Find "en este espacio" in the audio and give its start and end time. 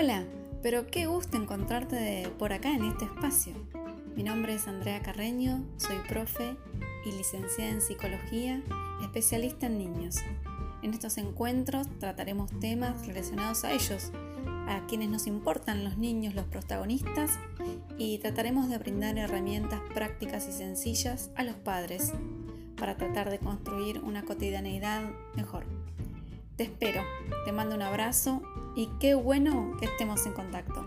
2.72-3.52